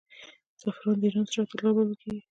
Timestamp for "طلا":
1.51-1.69